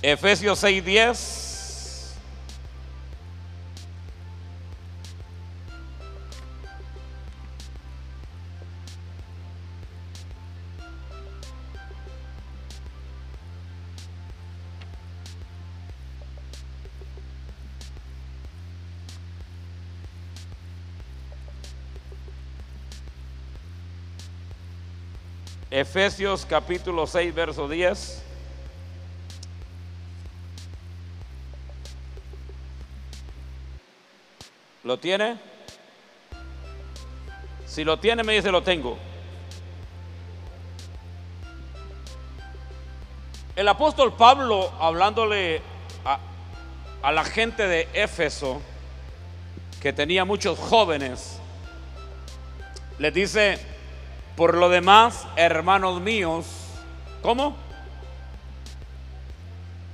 [0.00, 1.46] Efesios 6:10.
[25.70, 28.27] Efesios capítulo 6, verso 10.
[34.88, 35.36] ¿Lo tiene?
[37.66, 38.96] Si lo tiene, me dice, lo tengo.
[43.54, 45.60] El apóstol Pablo, hablándole
[47.02, 48.62] a, la gente de Éfeso,
[49.82, 51.38] que tenía muchos jóvenes,
[52.98, 53.58] les dice,
[54.36, 56.46] por lo demás, hermanos míos,
[57.20, 57.54] ¿cómo?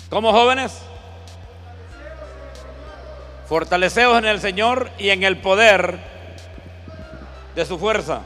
[0.09, 0.85] ¿Cómo jóvenes?
[3.49, 5.99] Fortaleceos en el Señor y en el poder
[7.55, 8.23] de su fuerza.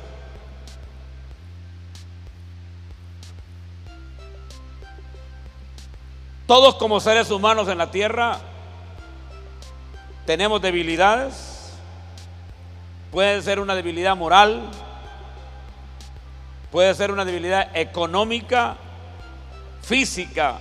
[6.47, 8.39] Todos como seres humanos en la tierra
[10.25, 11.75] tenemos debilidades.
[13.11, 14.71] Puede ser una debilidad moral,
[16.71, 18.77] puede ser una debilidad económica,
[19.83, 20.59] física,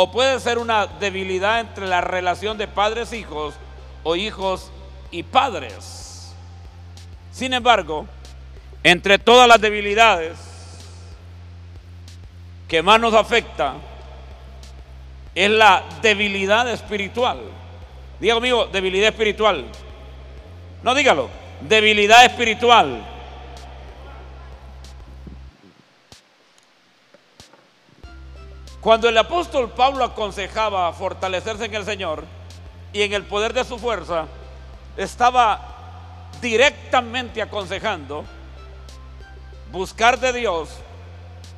[0.00, 3.54] o puede ser una debilidad entre la relación de padres-hijos
[4.04, 4.70] o hijos
[5.10, 6.32] y padres.
[7.32, 8.06] Sin embargo,
[8.84, 10.38] entre todas las debilidades
[12.68, 13.74] que más nos afecta
[15.34, 17.40] es la debilidad espiritual.
[18.20, 19.64] Diga conmigo, debilidad espiritual.
[20.84, 21.28] No dígalo,
[21.62, 23.04] debilidad espiritual.
[28.88, 32.24] Cuando el apóstol Pablo aconsejaba fortalecerse en el Señor
[32.90, 34.24] y en el poder de su fuerza,
[34.96, 38.24] estaba directamente aconsejando
[39.70, 40.70] buscar de Dios,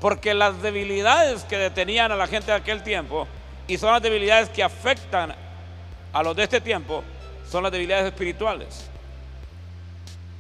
[0.01, 3.29] porque las debilidades que detenían a la gente de aquel tiempo,
[3.69, 5.33] y son las debilidades que afectan
[6.13, 7.05] a los de este tiempo,
[7.49, 8.91] son las debilidades espirituales.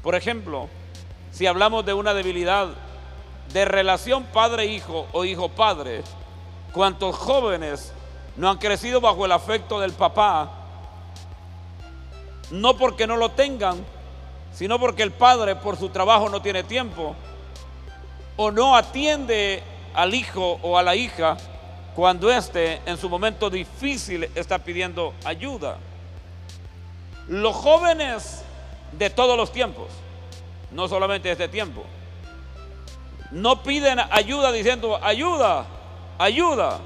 [0.02, 0.68] Por ejemplo,
[1.30, 2.66] si hablamos de una debilidad
[3.52, 6.02] de relación padre-hijo o hijo-padre,
[6.72, 7.92] ¿Cuántos jóvenes
[8.36, 10.50] no han crecido bajo el afecto del papá?
[12.50, 13.84] No porque no lo tengan,
[14.52, 17.14] sino porque el padre por su trabajo no tiene tiempo
[18.36, 19.62] o no atiende
[19.94, 21.36] al hijo o a la hija
[21.94, 25.76] cuando éste en su momento difícil está pidiendo ayuda.
[27.28, 28.44] Los jóvenes
[28.92, 29.88] de todos los tiempos,
[30.70, 31.84] no solamente de este tiempo,
[33.30, 35.66] no piden ayuda diciendo, ayuda,
[36.20, 36.80] ayuda.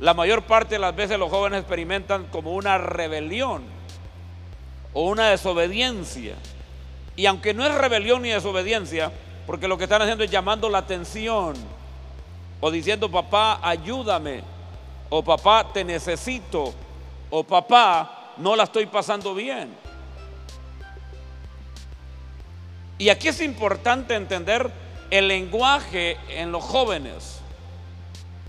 [0.00, 3.64] La mayor parte de las veces los jóvenes experimentan como una rebelión
[4.92, 6.36] o una desobediencia.
[7.16, 9.10] Y aunque no es rebelión ni desobediencia,
[9.46, 11.54] porque lo que están haciendo es llamando la atención
[12.60, 14.42] o diciendo, papá, ayúdame,
[15.08, 16.74] o papá, te necesito,
[17.30, 19.74] o papá, no la estoy pasando bien.
[22.98, 24.70] Y aquí es importante entender
[25.10, 27.37] el lenguaje en los jóvenes.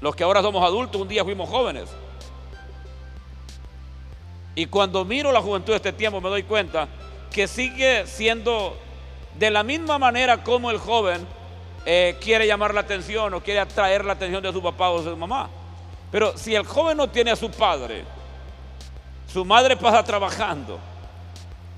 [0.02, 1.90] Los que ahora somos adultos, un día fuimos jóvenes.
[4.56, 6.88] Y cuando miro la juventud de este tiempo me doy cuenta
[7.32, 8.76] que sigue siendo
[9.38, 11.26] de la misma manera como el joven
[11.86, 15.12] eh, quiere llamar la atención o quiere atraer la atención de su papá o de
[15.12, 15.50] su mamá.
[16.12, 18.04] Pero si el joven no tiene a su padre,
[19.32, 20.80] su madre pasa trabajando,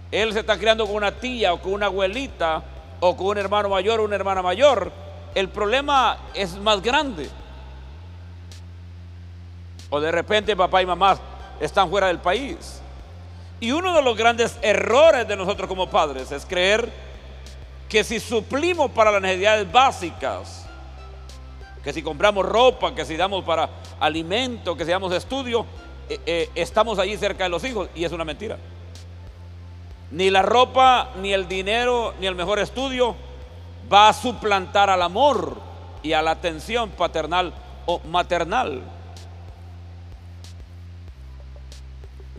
[0.10, 2.64] él se está criando con una tía o con una abuelita
[3.00, 4.92] o con un hermano mayor o una hermana mayor,
[5.36, 7.30] el problema es más grande.
[9.91, 11.19] O de repente papá y mamá
[11.59, 12.81] están fuera del país.
[13.59, 16.91] Y uno de los grandes errores de nosotros como padres es creer
[17.88, 20.66] que si suplimos para las necesidades básicas,
[21.83, 23.69] que si compramos ropa, que si damos para
[24.00, 25.66] alimento, que si damos estudio,
[26.10, 27.89] eh, eh, estamos allí cerca de los hijos.
[27.94, 28.57] Y es una mentira.
[30.10, 33.16] Ni la ropa, ni el dinero, ni el mejor estudio
[33.92, 35.57] va a suplantar al amor
[36.01, 37.54] y a la atención paternal
[37.86, 38.81] o maternal.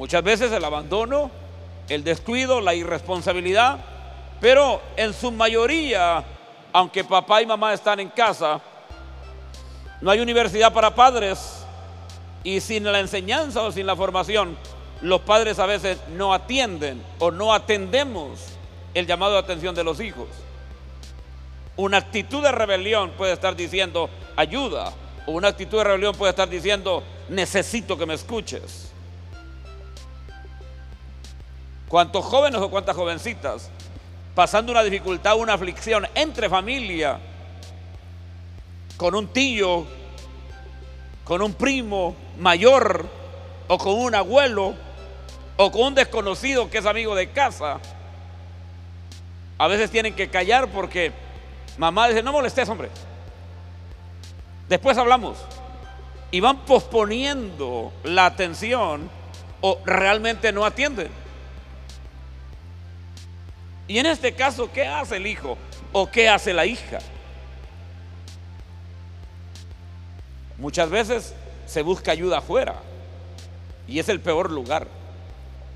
[0.03, 1.31] Muchas veces el abandono,
[1.89, 3.79] el descuido, la irresponsabilidad,
[4.41, 6.25] pero en su mayoría,
[6.73, 8.61] aunque papá y mamá están en casa,
[10.01, 11.65] no hay universidad para padres
[12.43, 14.59] y sin la enseñanza o sin la formación,
[15.03, 18.41] los padres a veces no atienden o no atendemos
[18.95, 20.27] el llamado de atención de los hijos.
[21.77, 24.93] Una actitud de rebelión puede estar diciendo ayuda,
[25.27, 28.92] o una actitud de rebelión puede estar diciendo necesito que me escuches.
[31.93, 33.69] ¿Cuántos jóvenes o cuántas jovencitas
[34.35, 37.19] pasando una dificultad, una aflicción entre familia,
[38.97, 39.85] con un tío,
[41.23, 43.05] con un primo mayor
[43.69, 44.75] o con un abuelo
[45.59, 47.79] o con un desconocido que es amigo de casa?
[49.59, 51.13] A veces tienen que callar porque
[51.77, 52.89] mamá dice, no molestes, hombre.
[54.67, 55.37] Después hablamos.
[56.31, 59.11] Y van posponiendo la atención
[59.61, 61.22] o realmente no atienden.
[63.93, 65.59] Y en este caso, ¿qué hace el hijo
[65.93, 66.99] o qué hace la hija?
[70.57, 71.35] Muchas veces
[71.67, 72.77] se busca ayuda afuera
[73.87, 74.87] y es el peor lugar,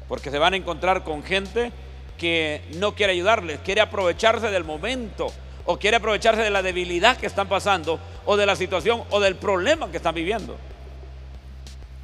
[0.09, 1.73] porque se van a encontrar con gente
[2.17, 5.27] que no quiere ayudarles, quiere aprovecharse del momento
[5.67, 9.37] o quiere aprovecharse de la debilidad que están pasando o de la situación o del
[9.37, 10.57] problema que están viviendo.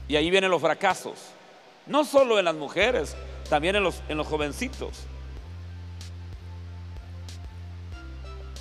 [0.08, 1.14] Y ahí vienen los fracasos,
[1.86, 3.16] no solo en las mujeres,
[3.48, 5.06] también en los, en los jovencitos.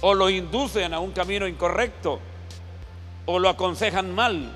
[0.01, 2.19] O lo inducen a un camino incorrecto
[3.25, 4.51] o lo aconsejan mal.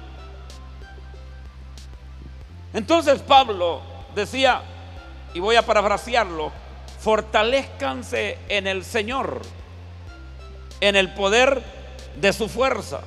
[2.74, 3.82] Entonces Pablo
[4.14, 4.62] decía,
[5.34, 6.52] y voy a parafrasearlo,
[7.00, 9.42] fortalezcanse en el Señor,
[10.82, 11.62] en el poder
[12.16, 13.02] de su fuerza.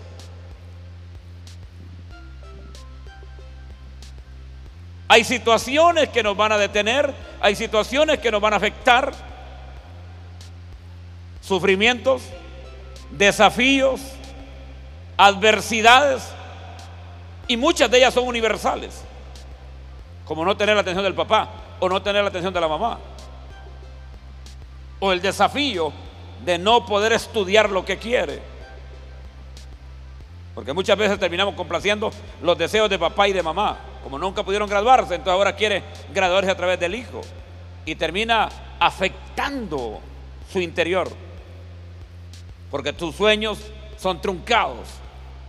[5.08, 9.12] Hay situaciones que nos van a detener, hay situaciones que nos van a afectar,
[11.48, 12.22] sufrimientos,
[13.10, 14.02] desafíos,
[15.16, 16.22] adversidades,
[17.48, 19.02] y muchas de ellas son universales,
[20.26, 21.48] como no tener la atención del papá
[21.80, 22.98] o no tener la atención de la mamá,
[25.00, 25.90] o el desafío
[26.44, 28.42] de no poder estudiar lo que quiere.
[30.54, 32.10] Porque muchas veces terminamos complaciendo
[32.42, 33.78] los deseos de papá y de mamá.
[34.02, 37.20] Como nunca pudieron graduarse, entonces ahora quiere graduarse a través del hijo.
[37.84, 38.48] Y termina
[38.80, 40.00] afectando
[40.52, 41.08] su interior
[42.70, 43.58] porque tus sueños
[43.96, 44.88] son truncados.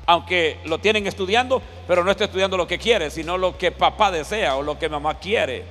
[0.06, 4.12] Aunque lo tienen estudiando, pero no está estudiando lo que quiere, sino lo que papá
[4.12, 5.66] desea o lo que mamá quiere.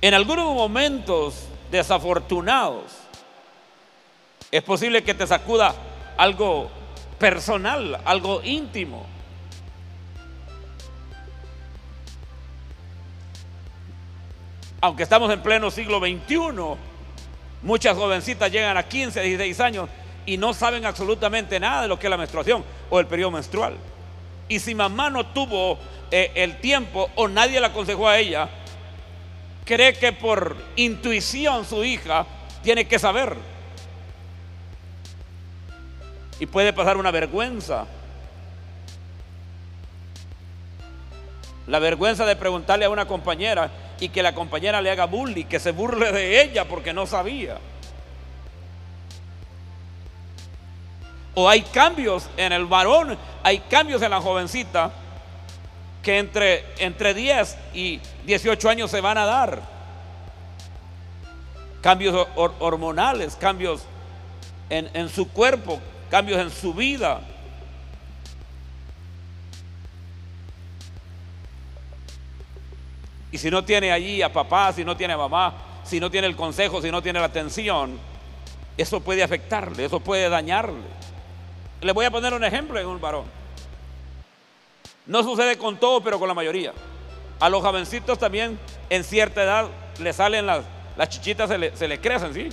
[0.00, 2.84] En algunos momentos desafortunados,
[4.50, 5.74] es posible que te sacuda
[6.16, 6.68] algo
[7.18, 9.06] personal, algo íntimo.
[14.80, 16.76] Aunque estamos en pleno siglo XXI,
[17.64, 19.88] Muchas jovencitas llegan a 15, 16 años
[20.26, 23.78] y no saben absolutamente nada de lo que es la menstruación o el periodo menstrual.
[24.48, 25.78] Y si mamá no tuvo
[26.10, 28.50] eh, el tiempo o nadie la aconsejó a ella,
[29.64, 32.26] cree que por intuición su hija
[32.62, 33.34] tiene que saber.
[36.38, 37.86] Y puede pasar una vergüenza.
[41.66, 43.70] La vergüenza de preguntarle a una compañera,
[44.04, 47.56] y que la compañera le haga bullying, que se burle de ella porque no sabía.
[51.34, 54.92] O hay cambios en el varón, hay cambios en la jovencita
[56.02, 59.62] que entre, entre 10 y 18 años se van a dar.
[61.80, 63.84] Cambios hormonales, cambios
[64.68, 65.80] en, en su cuerpo,
[66.10, 67.22] cambios en su vida.
[73.34, 76.28] Y si no tiene allí a papá, si no tiene a mamá, si no tiene
[76.28, 77.98] el consejo, si no tiene la atención,
[78.78, 80.84] eso puede afectarle, eso puede dañarle.
[81.80, 83.24] Le voy a poner un ejemplo en un varón.
[85.06, 86.72] No sucede con todo, pero con la mayoría.
[87.40, 88.56] A los jovencitos también
[88.88, 89.66] en cierta edad
[89.98, 90.64] le salen las,
[90.96, 92.50] las chichitas, se le, se le crecen, ¿sí?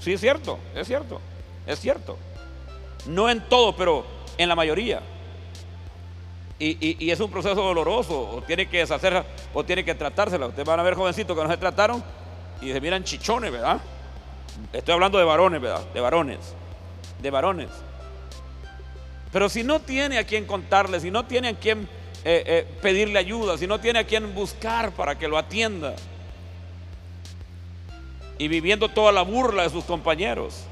[0.00, 1.20] Sí, es cierto, es cierto,
[1.66, 2.16] es cierto.
[3.04, 4.06] No en todo, pero
[4.38, 5.02] en la mayoría.
[6.64, 10.46] Y, es un proceso doloroso, o tiene que deshacerla, o tiene que tratársela.
[10.46, 12.04] Ustedes van a ver jovencitos que no se trataron
[12.60, 13.80] y se miran chichones, ¿verdad?
[14.72, 15.84] Estoy hablando de varones, ¿verdad?
[15.92, 16.38] De varones,
[17.20, 17.68] de varones.
[19.32, 21.88] Pero si no tiene a quien contarle, si no tiene a quien
[22.24, 25.96] eh, eh, pedirle ayuda, si no tiene a quien buscar para que lo atienda,
[28.38, 30.62] y viviendo toda la burla de sus compañeros,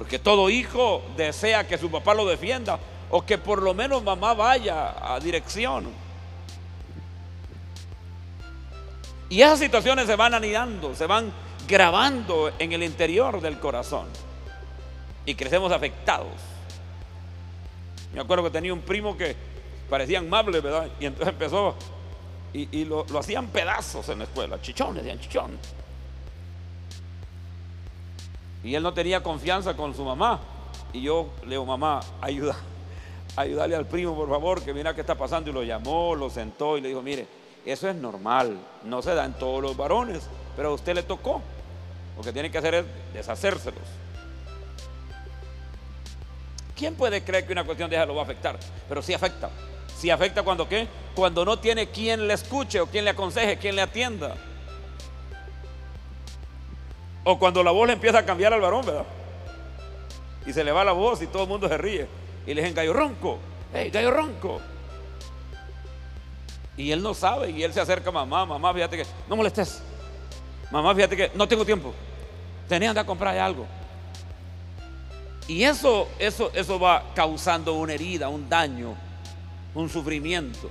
[0.00, 2.78] Porque todo hijo desea que su papá lo defienda
[3.10, 5.88] o que por lo menos mamá vaya a dirección.
[9.28, 11.30] Y esas situaciones se van anidando, se van
[11.68, 14.06] grabando en el interior del corazón.
[15.26, 16.32] Y crecemos afectados.
[18.14, 19.36] Me acuerdo que tenía un primo que
[19.90, 20.88] parecía amable, ¿verdad?
[20.98, 21.74] Y entonces empezó
[22.54, 25.58] y, lo, lo, hacían pedazos en la escuela, chichones, decían chichones.
[28.62, 30.40] Y él no tenía confianza con su mamá.
[30.92, 32.56] Y yo le digo, mamá, ayuda,
[33.36, 35.50] ayúdale al primo, por favor, que mira qué está pasando.
[35.50, 37.26] Y lo llamó, lo sentó y le dijo, mire,
[37.64, 41.40] eso es normal, no se da en todos los varones, pero a usted le tocó.
[42.16, 43.82] Lo que tiene que hacer es deshacérselos.
[46.76, 48.58] ¿Quién puede creer que una cuestión de esa lo va a afectar?
[48.88, 49.50] Pero sí afecta.
[49.96, 50.88] Sí afecta cuando qué?
[51.14, 54.34] Cuando no tiene quien le escuche o quien le aconseje, quien le atienda.
[57.24, 59.04] O cuando la voz le empieza a cambiar al varón, ¿verdad?
[60.46, 62.08] Y se le va la voz y todo el mundo se ríe.
[62.46, 63.38] Y le dicen, gallo ronco,
[63.72, 64.60] hey, gallo ronco.
[66.76, 69.82] Y él no sabe y él se acerca a mamá, mamá, fíjate que, no molestes.
[70.70, 71.92] Mamá, fíjate que no tengo tiempo.
[72.68, 73.66] Tenía que comprar algo.
[75.46, 78.94] Y eso, eso, eso va causando una herida, un daño,
[79.74, 80.70] un sufrimiento.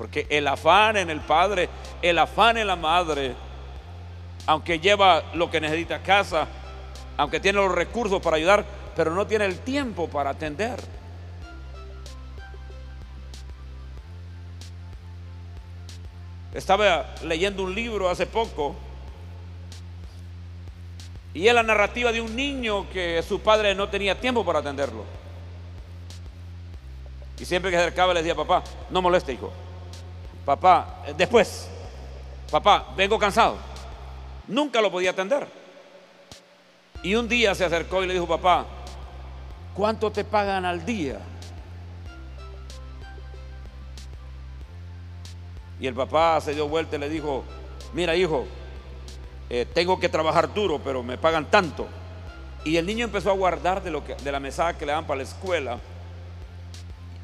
[0.00, 1.68] Porque el afán en el padre,
[2.00, 3.34] el afán en la madre,
[4.46, 6.48] aunque lleva lo que necesita a casa,
[7.18, 8.64] aunque tiene los recursos para ayudar,
[8.96, 10.80] pero no tiene el tiempo para atender.
[16.54, 18.76] Estaba leyendo un libro hace poco
[21.34, 25.04] y es la narrativa de un niño que su padre no tenía tiempo para atenderlo.
[27.38, 29.52] Y siempre que acercaba le decía, papá, no moleste, hijo.
[30.44, 31.68] Papá, eh, después,
[32.50, 33.56] papá, vengo cansado.
[34.48, 35.46] Nunca lo podía atender.
[37.02, 38.66] Y un día se acercó y le dijo, papá,
[39.74, 41.20] ¿cuánto te pagan al día?
[45.80, 47.42] Y el papá se dio vuelta y le dijo,
[47.94, 48.46] mira hijo,
[49.48, 51.86] eh, tengo que trabajar duro, pero me pagan tanto.
[52.64, 55.18] Y el niño empezó a guardar de, lo de la mesada que le dan para
[55.18, 55.78] la escuela.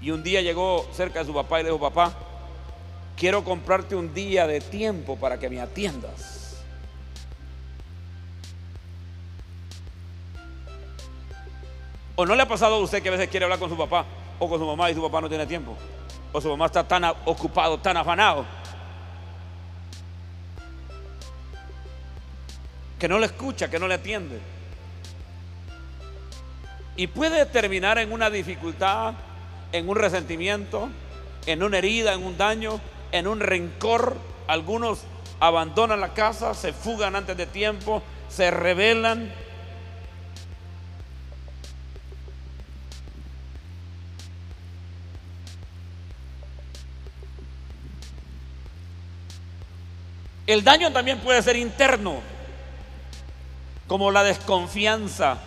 [0.01, 2.15] Y un día llegó cerca de su papá y le dijo, papá,
[3.17, 6.63] quiero comprarte un día de tiempo para que me atiendas.
[12.15, 14.07] ¿O no le ha pasado a usted que a veces quiere hablar con su papá
[14.39, 15.77] o con su mamá y su papá no tiene tiempo?
[16.33, 18.45] O su mamá está tan ocupado, tan afanado,
[22.99, 24.41] que no le escucha, que no le atiende.
[26.97, 29.15] Y puede terminar en una dificultad,
[29.73, 30.89] en un resentimiento,
[31.45, 32.81] en una herida, en un daño,
[33.13, 34.17] en un rencor.
[34.47, 35.01] Algunos
[35.41, 39.33] abandonan la casa, se fugan antes de tiempo, se rebelan.
[50.47, 52.21] El daño también puede ser interno
[53.89, 55.39] como la desconfianza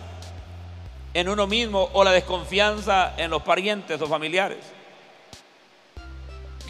[1.14, 4.58] en uno mismo o la desconfianza en los parientes o familiares,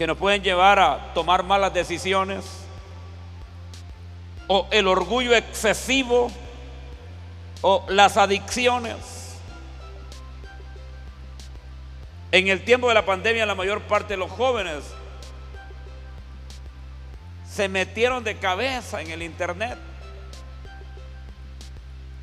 [0.01, 2.43] que nos pueden llevar a tomar malas decisiones,
[4.49, 6.33] o el orgullo excesivo,
[7.61, 8.97] o las adicciones.
[12.33, 14.85] En el tiempo de la pandemia la mayor parte de los jóvenes
[17.47, 19.77] se metieron de cabeza en el internet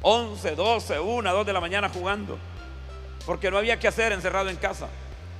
[0.01, 2.39] 11, 12, 1, 2 de la mañana jugando,
[3.27, 4.87] porque no había que hacer encerrado en casa.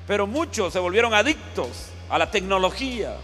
[0.08, 3.18] Pero muchos se volvieron adictos a la tecnología.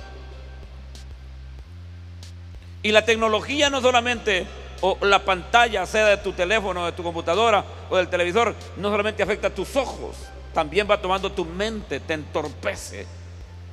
[2.84, 4.46] Y la tecnología no solamente,
[4.82, 9.24] o la pantalla, sea de tu teléfono, de tu computadora o del televisor, no solamente
[9.24, 10.18] afecta a tus ojos,
[10.54, 13.08] también va tomando tu mente, te entorpece,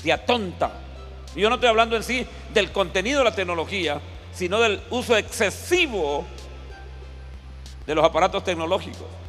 [0.01, 0.71] te atonta.
[1.35, 2.25] Yo no estoy hablando en sí
[2.55, 4.01] del contenido de la tecnología,
[4.33, 6.25] sino del uso excesivo
[7.87, 9.20] de los aparatos tecnológicos.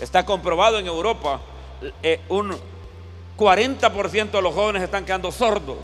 [0.00, 1.40] Está comprobado en Europa,
[2.02, 2.56] eh, un
[3.36, 5.78] 40% de los jóvenes están quedando sordos.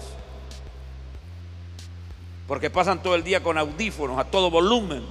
[2.47, 5.05] Porque pasan todo el día con audífonos a todo volumen.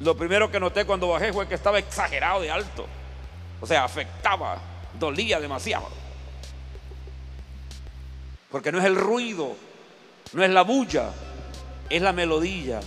[0.00, 2.86] Lo primero que noté cuando bajé fue que estaba exagerado de alto.
[3.60, 4.58] O sea, afectaba,
[4.98, 5.88] dolía demasiado.
[8.50, 9.54] Porque no es el ruido,
[10.32, 11.10] no es la bulla,
[11.88, 12.80] es la melodía.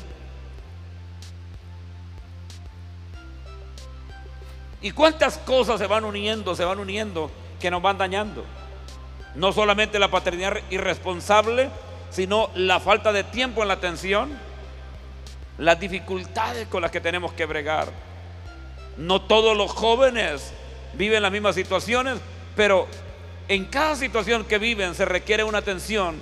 [4.86, 8.46] ¿Y cuántas cosas se van uniendo, se van uniendo, que nos van dañando?
[9.34, 11.72] No solamente la paternidad irresponsable,
[12.12, 14.38] sino la falta de tiempo en la atención,
[15.58, 17.88] las dificultades con las que tenemos que bregar.
[18.96, 20.54] No todos los jóvenes
[20.94, 22.20] viven las mismas situaciones,
[22.56, 22.86] pero
[23.48, 26.22] en cada situación que viven se requiere una atención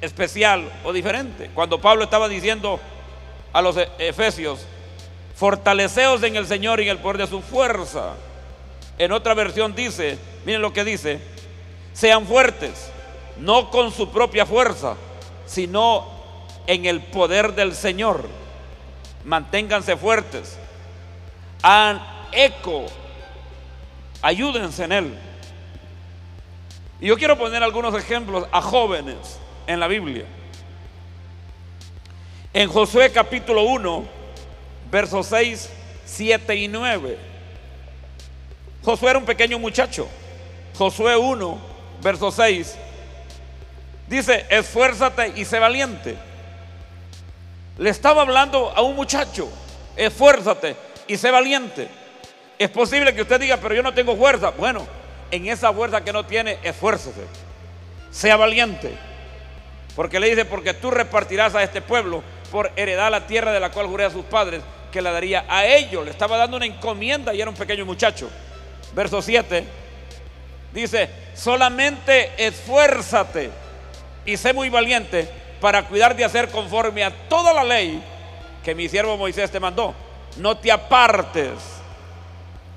[0.00, 1.50] especial o diferente.
[1.52, 2.78] Cuando Pablo estaba diciendo
[3.52, 4.68] a los e- efesios,
[5.38, 8.14] fortaleceos en el Señor y en el poder de su fuerza.
[8.98, 11.20] En otra versión dice, miren lo que dice,
[11.92, 12.90] sean fuertes,
[13.38, 14.96] no con su propia fuerza,
[15.46, 16.08] sino
[16.66, 18.28] en el poder del Señor.
[19.24, 20.58] Manténganse fuertes.
[21.62, 22.02] Hagan
[22.32, 22.86] eco.
[24.20, 25.18] Ayúdense en Él.
[27.00, 30.24] Y yo quiero poner algunos ejemplos a jóvenes en la Biblia.
[32.52, 34.17] En Josué capítulo 1,
[34.90, 35.68] versos 6,
[36.04, 37.18] 7 y 9.
[38.84, 40.08] Josué era un pequeño muchacho.
[40.76, 41.58] Josué 1,
[42.02, 42.76] verso 6.
[44.06, 46.16] Dice, esfuérzate y sé valiente.
[47.76, 49.48] Le estaba hablando a un muchacho,
[49.96, 50.76] esfuérzate
[51.06, 51.88] y sé valiente.
[52.58, 54.50] Es posible que usted diga, pero yo no tengo fuerza.
[54.50, 54.86] Bueno,
[55.30, 57.20] en esa fuerza que no tiene, esfuérzate.
[58.10, 58.92] Sea valiente.
[59.94, 63.70] Porque le dice, porque tú repartirás a este pueblo por heredar la tierra de la
[63.70, 66.04] cual juré a sus padres que la daría a ellos.
[66.04, 68.30] Le estaba dando una encomienda y era un pequeño muchacho.
[68.94, 69.64] Verso 7
[70.72, 73.50] dice, solamente esfuérzate
[74.24, 75.28] y sé muy valiente
[75.60, 78.02] para cuidar de hacer conforme a toda la ley
[78.62, 79.94] que mi siervo Moisés te mandó.
[80.36, 81.50] No te apartes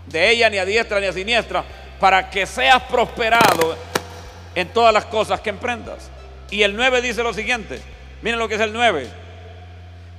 [0.07, 1.63] de ella ni a diestra ni a siniestra
[1.99, 3.77] para que seas prosperado
[4.55, 6.09] en todas las cosas que emprendas.
[6.49, 7.79] Y el 9 dice lo siguiente,
[8.21, 9.07] miren lo que es el 9.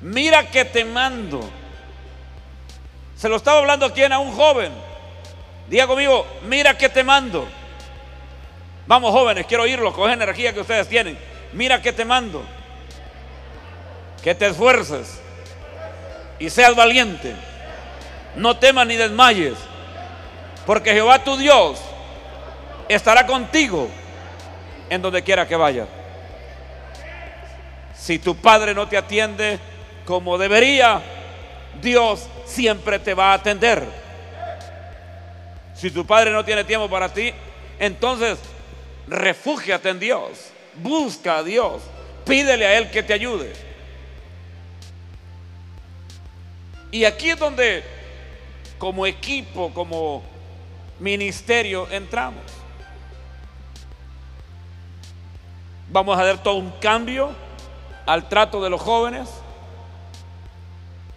[0.03, 1.49] Mira que te mando.
[3.23, 4.73] Se lo estaba hablando aquí a un joven.
[5.69, 7.47] Diga conmigo, mira que te mando.
[8.89, 11.17] Vamos jóvenes, quiero oírlo, coge energía que ustedes tienen.
[11.53, 12.43] Mira que te mando.
[14.25, 15.21] Que te esfuerces
[16.41, 17.37] y seas valiente.
[18.35, 19.55] No temas ni desmayes,
[20.67, 21.81] porque Jehová tu Dios
[22.89, 23.89] estará contigo
[24.91, 25.87] en donde quiera que vayas.
[27.95, 29.61] Si tu padre no te atiende
[30.07, 31.01] como debería,
[31.81, 33.87] Dios siempre te va a atender.
[35.75, 37.33] Si tu padre no tiene tiempo para ti,
[37.79, 38.39] entonces
[39.09, 41.83] refúgiate en Dios, busca a Dios,
[42.25, 43.53] pídele a Él que te ayude.
[46.91, 47.83] Y aquí es donde
[48.79, 50.23] como equipo, como
[51.01, 52.43] ministerio entramos.
[55.89, 57.33] Vamos a dar todo un cambio
[58.07, 59.29] al trato de los jóvenes.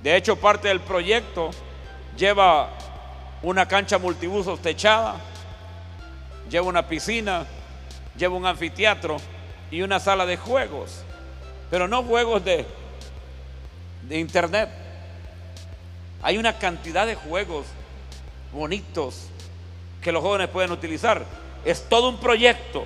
[0.05, 1.49] De hecho, parte del proyecto
[2.15, 2.69] lleva
[3.41, 5.15] una cancha multibusos techada,
[6.47, 7.47] lleva una piscina,
[8.15, 9.17] lleva un anfiteatro
[9.71, 11.01] y una sala de juegos,
[11.71, 12.67] pero no juegos de,
[14.03, 14.69] de internet.
[16.21, 17.65] Hay una cantidad de juegos
[18.53, 19.29] bonitos
[20.03, 21.25] que los jóvenes pueden utilizar.
[21.65, 22.85] Es todo un proyecto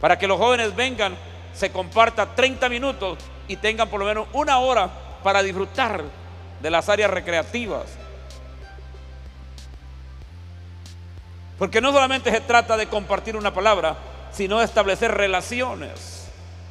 [0.00, 1.16] para que los jóvenes vengan,
[1.54, 4.90] se comparta 30 minutos y tengan por lo menos una hora
[5.22, 6.04] para disfrutar
[6.60, 7.86] de las áreas recreativas.
[11.58, 13.96] Porque no solamente se trata de compartir una palabra,
[14.30, 16.28] sino de establecer relaciones,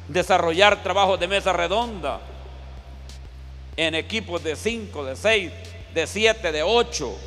[0.08, 2.20] desarrollar trabajos de mesa redonda
[3.76, 5.52] en equipos de 5, de 6,
[5.94, 7.18] de 7, de 8,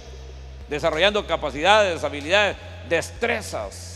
[0.69, 2.57] desarrollando capacidades, habilidades,
[2.89, 3.90] destrezas.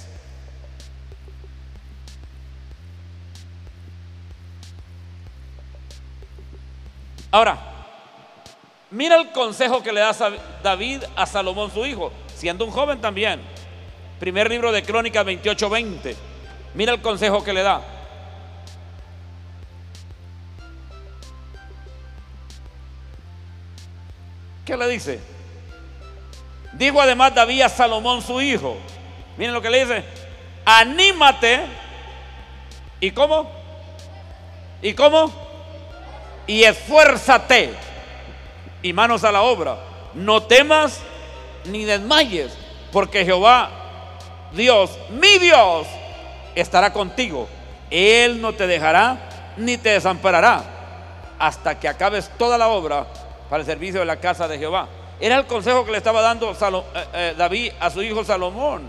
[7.36, 7.58] Ahora,
[8.92, 10.16] mira el consejo que le da
[10.64, 13.42] David a Salomón su hijo, siendo un joven también.
[14.22, 16.16] Primer libro de Crónicas 28:20.
[16.76, 17.82] Mira el consejo que le da.
[24.66, 25.20] ¿Qué le dice?
[26.72, 28.78] Dijo además David a Salomón su hijo.
[29.36, 30.06] Miren lo que le dice.
[30.64, 31.66] Anímate.
[33.02, 33.52] ¿Y cómo?
[34.82, 35.45] ¿Y cómo?
[36.48, 37.74] Y esfuérzate.
[38.82, 39.78] Y manos a la obra.
[40.14, 41.02] No temas
[41.66, 42.58] ni desmayes.
[42.92, 43.70] Porque Jehová
[44.56, 45.86] Dios, mi Dios,
[46.56, 47.48] estará contigo.
[47.90, 50.64] Él no te dejará ni te desamparará
[51.38, 53.06] hasta que acabes toda la obra
[53.50, 54.88] para el servicio de la casa de Jehová.
[55.20, 58.84] Era el consejo que le estaba dando eh, eh, David a su hijo Salomón.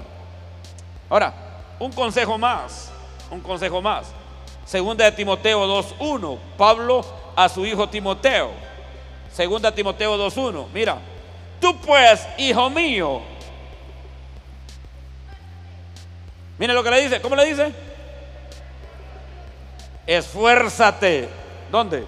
[1.11, 1.33] Ahora,
[1.79, 2.91] un consejo más,
[3.31, 4.07] un consejo más.
[4.65, 7.05] Segunda de Timoteo 2.1, Pablo
[7.37, 8.51] a su hijo Timoteo.
[9.33, 10.99] Segunda Timoteo 2.1, mira,
[11.61, 13.23] tú pues, hijo mío,
[16.59, 17.21] Mire lo que le dice.
[17.21, 17.73] ¿Cómo le dice?
[20.07, 21.29] Esfuérzate.
[21.71, 22.07] ¿Dónde?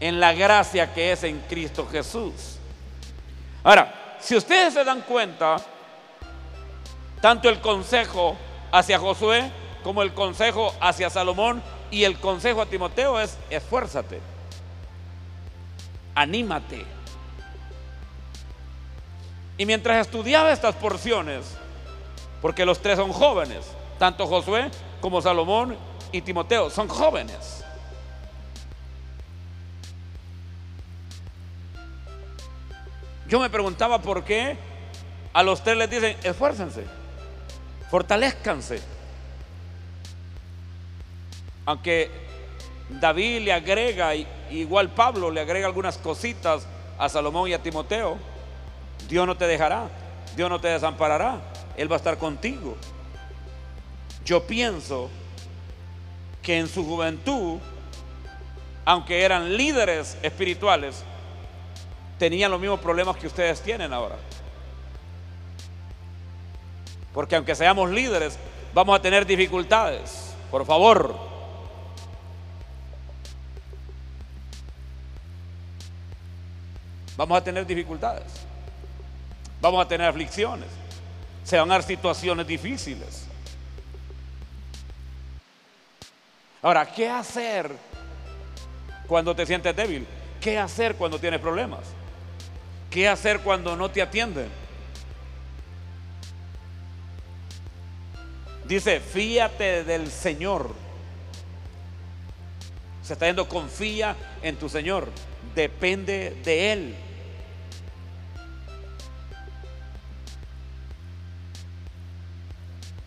[0.00, 2.58] En la gracia que es en Cristo Jesús.
[3.64, 5.56] Ahora, si ustedes se dan cuenta,
[7.20, 8.36] tanto el consejo
[8.70, 9.50] hacia Josué
[9.88, 14.20] como el consejo hacia Salomón y el consejo a Timoteo es esfuérzate,
[16.14, 16.84] anímate.
[19.56, 21.56] Y mientras estudiaba estas porciones,
[22.42, 23.64] Porque los tres son jóvenes,
[23.98, 24.70] tanto Josué
[25.00, 25.74] como Salomón
[26.12, 27.64] y Timoteo, son jóvenes.
[33.26, 34.58] Yo me preguntaba por qué
[35.32, 36.84] a los tres les dicen, esfuércense,
[37.90, 38.97] fortalezcanse.
[41.68, 42.10] Aunque
[42.88, 48.16] David le agrega, igual Pablo le agrega algunas cositas a Salomón y a Timoteo,
[49.06, 49.90] Dios no te dejará,
[50.34, 51.42] Dios no te desamparará,
[51.76, 52.74] Él va a estar contigo.
[54.24, 55.10] Yo pienso
[56.40, 57.58] que en su juventud,
[58.86, 61.04] aunque eran líderes espirituales,
[62.18, 64.16] tenían los mismos problemas que ustedes tienen ahora.
[67.12, 68.38] Porque aunque seamos líderes,
[68.72, 70.34] vamos a tener dificultades.
[70.50, 71.36] Por favor.
[77.18, 78.22] Vamos a tener dificultades.
[79.60, 80.68] Vamos a tener aflicciones.
[81.42, 83.26] Se van a dar situaciones difíciles.
[86.62, 87.72] Ahora, ¿qué hacer
[89.08, 90.06] cuando te sientes débil?
[90.40, 91.80] ¿Qué hacer cuando tienes problemas?
[92.88, 94.48] ¿Qué hacer cuando no te atienden?
[98.64, 100.72] Dice, fíate del Señor.
[103.02, 105.08] Se está diciendo, confía en tu Señor.
[105.56, 107.07] Depende de Él.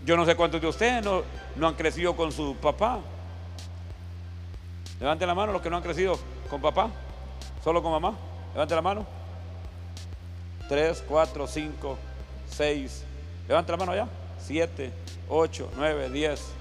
[0.06, 1.24] Yo no sé cuántos de ustedes no,
[1.56, 3.00] no han crecido con su papá.
[5.00, 6.18] Levante la mano los que no han crecido
[6.50, 6.90] con papá,
[7.64, 8.16] solo con mamá.
[8.54, 9.06] Levante la mano.
[10.68, 11.98] Tres, cuatro, cinco,
[12.50, 13.04] seis.
[13.48, 14.08] Levante la mano allá.
[14.40, 14.92] Siete,
[15.30, 16.54] 8, 9, 10,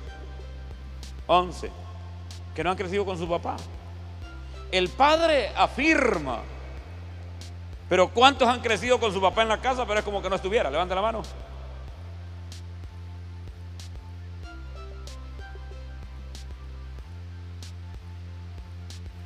[1.26, 1.70] 11,
[2.54, 3.56] que no han crecido con su papá.
[4.70, 6.40] El padre afirma,
[7.88, 9.86] pero ¿cuántos han crecido con su papá en la casa?
[9.86, 10.70] Pero es como que no estuviera.
[10.70, 11.22] Levanta la mano.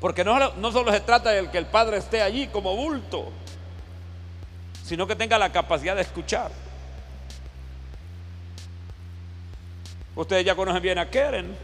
[0.05, 3.33] Porque no, solo se trata de que el padre esté allí como bulto,
[4.85, 6.51] sino que tenga la capacidad de escuchar.
[10.15, 11.57] Ustedes ya conocen bien a Keren,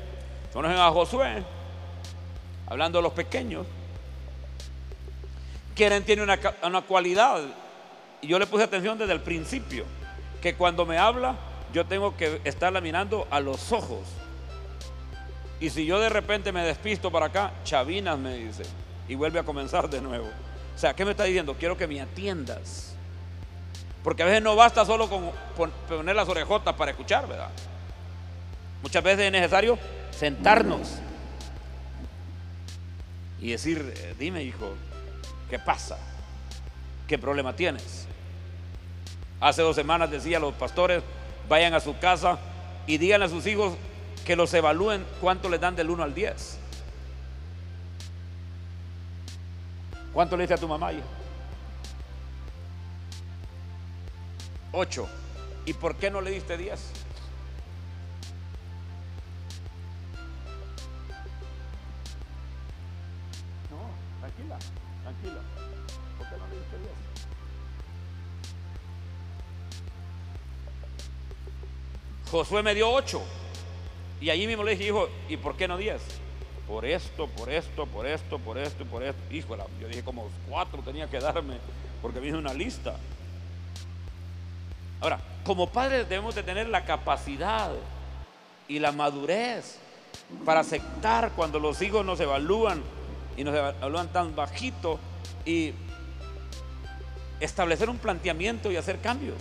[0.55, 1.45] conocen a Josué,
[2.67, 3.67] hablando de los pequeños.
[5.75, 7.43] Keren tiene una, una cualidad,
[8.23, 9.85] y yo le puse atención desde el principio,
[10.41, 11.37] que cuando me habla,
[11.75, 14.20] yo tengo que estarla mirando a los ojos.
[15.61, 18.63] Y si yo de repente me despisto para acá, chavinas me dice,
[19.09, 20.27] y vuelve a comenzar de nuevo.
[20.75, 21.55] O sea, ¿qué me está diciendo?
[21.59, 22.95] Quiero que me atiendas.
[24.03, 27.51] Porque a veces no basta solo con poner las orejotas para escuchar, ¿verdad?
[28.83, 29.79] Muchas veces es necesario
[30.11, 30.99] sentarnos
[33.41, 34.75] y decir, eh, dime hijo,
[35.51, 35.99] ¿qué pasa?
[37.07, 38.07] ¿Qué problema tienes?
[39.39, 41.03] Hace dos semanas decía a los pastores,
[41.49, 42.39] vayan a su casa
[42.87, 43.75] y digan a sus hijos
[44.31, 46.59] que los evalúen cuánto les dan del 1 al 10.
[50.13, 50.93] ¿Cuánto le diste a tu mamá?
[54.71, 55.09] 8.
[55.67, 56.93] ¿Y por qué no le diste 10?
[72.31, 73.25] Josué me dio ocho.
[74.21, 76.03] Y allí mismo le dije, hijo, ¿y por qué no diez?
[76.69, 79.21] Por esto, por esto, por esto, por esto por esto.
[79.35, 81.57] Híjole, yo dije como cuatro tenía que darme
[82.03, 82.97] porque viene una lista.
[85.01, 87.71] Ahora, como padres debemos de tener la capacidad
[88.69, 89.79] y la madurez
[90.45, 92.83] para aceptar cuando los hijos nos evalúan
[93.37, 95.01] y nos evalúan tan bajito
[95.45, 95.73] y
[97.41, 99.39] establecer un planteamiento y hacer cambios.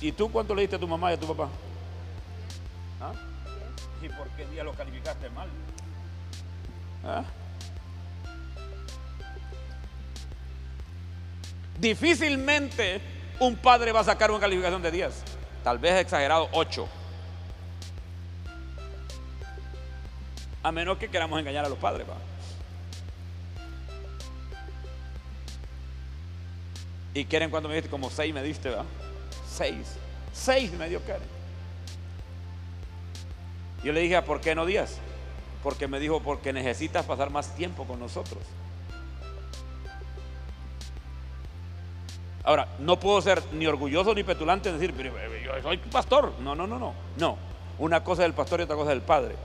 [0.00, 1.48] ¿Y tú cuánto le diste a tu mamá y a tu papá?
[3.00, 3.12] ¿Ah?
[4.02, 5.48] ¿Y por qué día lo calificaste mal?
[7.04, 7.24] ¿Ah?
[11.78, 13.00] Difícilmente
[13.40, 15.22] un padre va a sacar una calificación de 10.
[15.64, 16.86] Tal vez exagerado 8.
[20.62, 22.06] A menos que queramos engañar a los padres.
[22.08, 22.16] ¿va?
[27.12, 28.84] Y quieren cuando me diste como 6 me diste, ¿va?
[29.54, 29.96] Seis.
[30.32, 31.00] Seis me dio.
[33.84, 34.98] Yo le dije, ¿por qué no días?
[35.62, 38.42] Porque me dijo, porque necesitas pasar más tiempo con nosotros.
[42.42, 46.32] Ahora, no puedo ser ni orgulloso ni petulante en decir, pero yo soy pastor.
[46.40, 46.92] No, no, no, no.
[47.16, 47.38] No.
[47.78, 49.36] Una cosa es el pastor y otra cosa es el padre.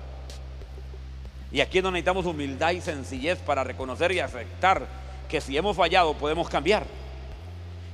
[1.52, 4.88] Y aquí no necesitamos humildad y sencillez para reconocer y aceptar
[5.30, 6.86] que si hemos fallado podemos cambiar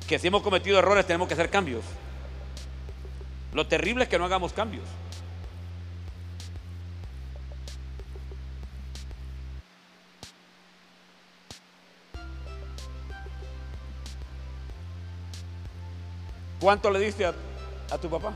[0.08, 1.84] que si hemos cometido errores tenemos que hacer cambios.
[3.56, 4.84] Lo terrible es que no hagamos cambios.
[16.60, 17.34] ¿Cuánto le diste a,
[18.02, 18.34] tu papá?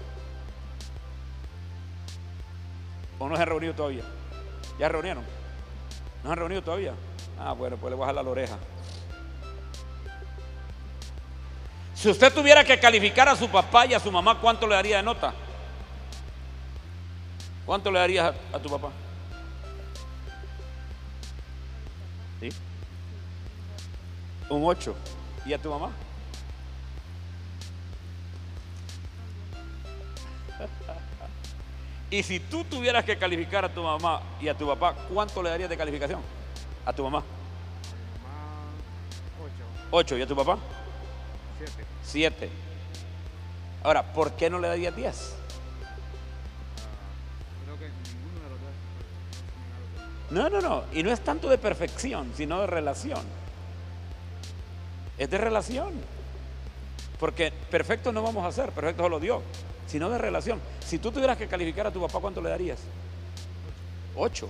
[3.17, 4.03] ¿O no se han reunido todavía?
[4.79, 5.25] ¿Ya reunieron?
[6.23, 6.93] ¿No se han reunido todavía?
[7.37, 8.57] Ah, bueno, pues le voy a jalar la oreja.
[11.99, 14.95] Si usted tuviera que calificar a su papá y a su mamá, ¿cuánto le daría
[14.97, 15.33] de nota?
[17.65, 18.89] ¿Cuánto le darías a, a tu papá?
[22.39, 22.49] ¿Sí?
[24.49, 24.95] Un 8.
[25.45, 25.91] ¿Y a tu mamá?
[32.11, 35.49] Y si tú tuvieras que calificar a tu mamá y a tu papá, ¿cuánto le
[35.51, 36.21] darías de calificación?
[36.83, 37.19] A tu mamá.
[38.23, 38.71] Mamá,
[39.91, 40.17] 8, 8.
[40.17, 40.57] ¿Y a tu papá?
[41.59, 41.71] 7.
[42.03, 42.49] 7.
[43.83, 45.35] Ahora, ¿por qué no le darías 10?
[47.65, 48.71] creo que ninguno de los dos.
[50.31, 50.83] no son No, no, no.
[50.93, 53.21] Y no es tanto de perfección, sino de relación.
[55.17, 55.93] Es de relación.
[57.19, 59.41] Porque perfecto no vamos a ser, perfecto solo Dios,
[59.87, 60.61] sino de relación.
[60.85, 62.79] Si tú tuvieras que calificar a tu papá, ¿cuánto le darías?
[64.15, 64.47] 8.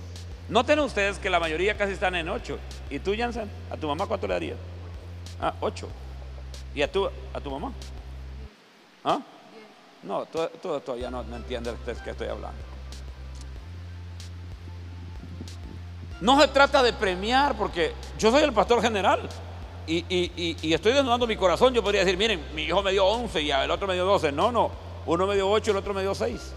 [0.48, 2.58] Noten ustedes que la mayoría casi están en 8.
[2.90, 3.50] ¿Y tú, Jansen?
[3.70, 4.58] ¿A tu mamá cuánto le darías?
[5.40, 5.88] Ah, 8.
[6.74, 7.72] ¿Y a tu, a tu mamá?
[9.04, 9.20] ¿Ah?
[10.02, 12.58] No, tú, tú todavía no, entiendes de qué estoy hablando.
[16.20, 19.28] No se trata de premiar, porque yo soy el pastor general
[19.86, 21.74] y estoy desnudando mi corazón.
[21.74, 24.30] Yo podría decir, miren, mi hijo me dio 11 y el otro me dio 12.
[24.32, 24.70] No, no,
[25.06, 26.54] uno me dio 8 y el otro me dio 6.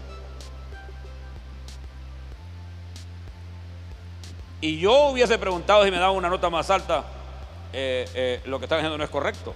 [4.60, 7.04] Y yo hubiese preguntado si me daban una nota más alta,
[7.72, 9.54] eh, eh, lo que están haciendo no es correcto,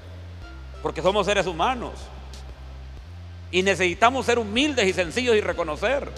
[0.82, 1.92] porque somos seres humanos
[3.50, 6.10] y necesitamos ser humildes y sencillos y reconocer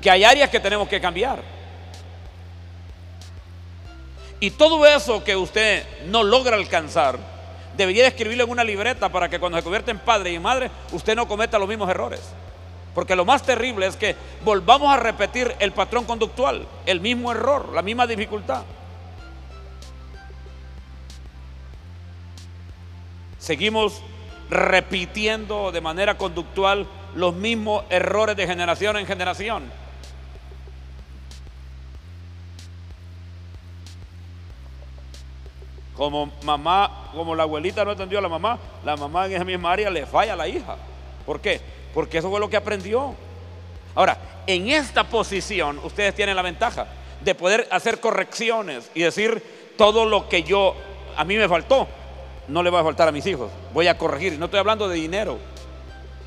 [0.00, 1.42] que hay áreas que tenemos que cambiar.
[4.38, 7.18] Y todo eso que usted no logra alcanzar,
[7.76, 11.14] debería escribirlo en una libreta para que cuando se convierta en padre y madre, usted
[11.14, 12.20] no cometa los mismos errores.
[12.94, 17.70] Porque lo más terrible es que volvamos a repetir el patrón conductual, el mismo error,
[17.72, 18.62] la misma dificultad.
[23.40, 24.02] Seguimos
[24.50, 29.64] repitiendo de manera conductual los mismos errores de generación en generación.
[35.96, 39.72] Como mamá, como la abuelita no atendió a la mamá, la mamá en esa misma
[39.72, 40.76] área le falla a la hija.
[41.24, 41.60] ¿Por qué?
[41.94, 43.14] Porque eso fue lo que aprendió.
[43.94, 46.86] Ahora, en esta posición ustedes tienen la ventaja
[47.20, 50.74] de poder hacer correcciones y decir todo lo que yo,
[51.16, 51.86] a mí me faltó,
[52.50, 53.50] no le va a faltar a mis hijos.
[53.72, 54.38] Voy a corregir.
[54.38, 55.38] No estoy hablando de dinero,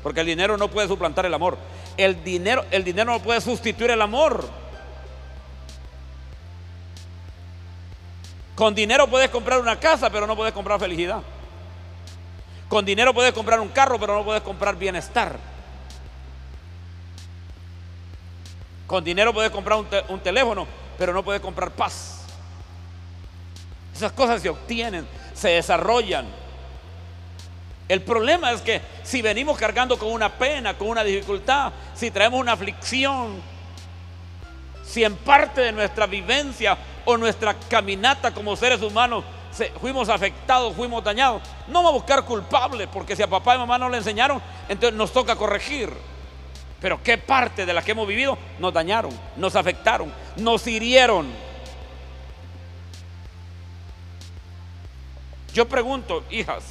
[0.02, 1.58] porque el dinero no puede suplantar el amor.
[1.96, 4.44] El dinero, el dinero no puede sustituir el amor.
[8.54, 11.22] Con dinero puedes comprar una casa, pero no puedes comprar felicidad.
[12.68, 15.38] Con dinero puedes comprar un carro, pero no puedes comprar bienestar.
[18.86, 22.22] Con dinero puedes comprar un, un teléfono, pero no puedes comprar paz.
[23.94, 26.26] Esas cosas se obtienen, se desarrollan.
[27.88, 32.40] El problema es que si venimos cargando con una pena, con una dificultad, si traemos
[32.40, 33.42] una aflicción,
[34.84, 39.24] si en parte de nuestra vivencia o nuestra caminata como seres humanos
[39.80, 43.78] fuimos afectados, fuimos dañados, no vamos a buscar culpables, porque si a papá y mamá
[43.78, 45.92] no le enseñaron, entonces nos toca corregir.
[46.80, 51.53] Pero qué parte de la que hemos vivido nos dañaron, nos afectaron, nos hirieron.
[55.54, 56.64] Yo pregunto, hijas,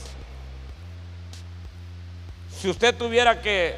[2.60, 3.78] si usted tuviera que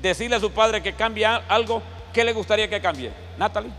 [0.00, 3.10] decirle a su padre que cambie algo, ¿qué le gustaría que cambie?
[3.36, 3.72] Natalie.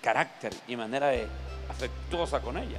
[0.00, 1.26] Carácter y manera de
[1.68, 2.78] afectuosa con ella.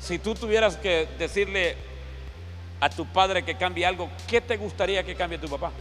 [0.00, 1.87] Si tú tuvieras que decirle
[2.80, 5.72] a tu padre que cambie algo, ¿qué te gustaría que cambie tu papá?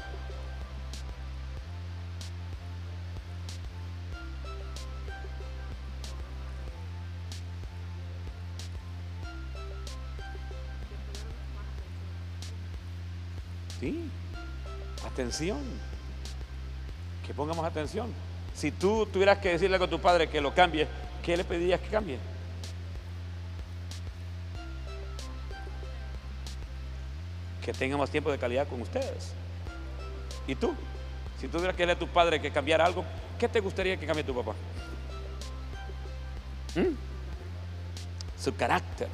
[13.79, 14.09] Sí,
[15.05, 15.59] atención.
[17.25, 18.11] Que pongamos atención.
[18.55, 20.87] Si tú tuvieras que decirle a tu padre que lo cambie,
[21.23, 22.17] ¿qué le pedirías que cambie?
[27.67, 29.33] Que tenga más tiempo de calidad con ustedes.
[30.47, 30.73] ¿Y tú?
[31.37, 33.03] Si tuvieras que decirle a tu padre que cambiara algo,
[33.37, 34.53] ¿qué te gustaría que cambie tu papá?
[36.75, 36.95] ¿Mm?
[38.41, 39.09] Su carácter.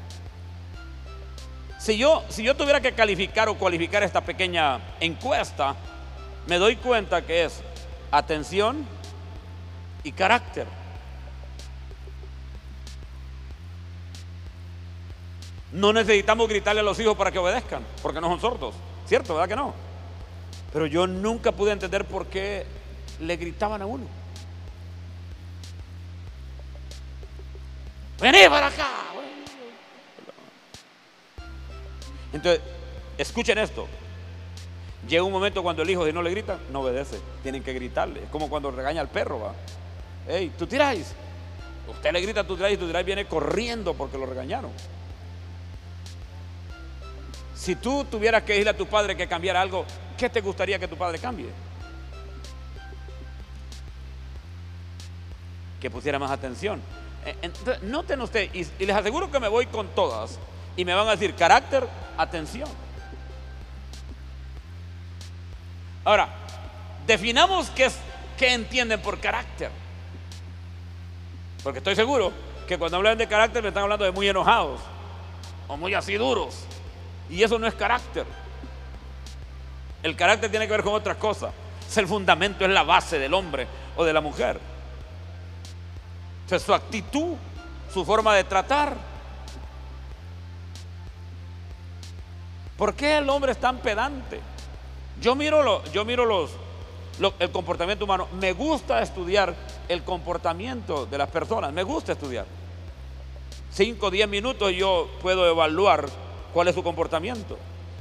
[1.80, 5.76] Si yo, si yo tuviera que calificar o cualificar esta pequeña encuesta,
[6.46, 7.60] me doy cuenta que es
[8.12, 8.86] atención
[10.04, 10.68] y carácter.
[15.74, 18.76] No necesitamos gritarle a los hijos para que obedezcan, porque no son sordos,
[19.08, 19.34] ¿cierto?
[19.34, 19.74] ¿Verdad que no?
[20.72, 22.66] Pero yo nunca pude entender por qué
[23.20, 24.06] le gritaban a uno.
[28.20, 28.88] Vení para acá.
[32.32, 32.62] Entonces,
[33.18, 33.88] escuchen esto.
[35.08, 37.20] Llega un momento cuando el hijo, si no le grita, no obedece.
[37.42, 38.24] Tienen que gritarle.
[38.24, 39.54] Es como cuando regaña al perro, va.
[40.28, 41.14] Hey, tú tiráis.
[41.88, 44.72] Usted le grita, tú tiráis tú tiráis viene corriendo porque lo regañaron.
[47.64, 49.86] Si tú tuvieras que decirle a tu padre que cambiara algo,
[50.18, 51.48] ¿qué te gustaría que tu padre cambie?
[55.80, 56.82] Que pusiera más atención.
[57.26, 60.40] Eh, entonces, noten ustedes, y, y les aseguro que me voy con todas,
[60.76, 62.68] y me van a decir carácter, atención.
[66.04, 66.28] Ahora,
[67.08, 67.96] definamos qué, es,
[68.38, 69.72] qué entienden por carácter.
[71.64, 72.34] Porque estoy seguro
[72.68, 74.82] que cuando hablan de carácter me están hablando de muy enojados
[75.70, 76.66] o muy así duros.
[77.34, 78.26] Y eso no es carácter.
[80.04, 81.52] El carácter tiene que ver con otras cosas.
[81.90, 83.68] Es el fundamento, es la base del hombre
[83.98, 84.60] o de la mujer.
[86.50, 87.34] Es su actitud,
[87.92, 88.96] su forma de tratar.
[92.78, 94.40] ¿Por qué el hombre es tan pedante?
[95.22, 96.52] Yo miro, lo, yo miro los,
[97.20, 98.28] lo- el comportamiento humano.
[98.40, 99.56] Me gusta estudiar
[99.88, 101.72] el comportamiento de las personas.
[101.72, 102.46] Me gusta estudiar.
[103.72, 106.08] 5 o 10 minutos yo puedo evaluar
[106.54, 107.58] cuál es su comportamiento.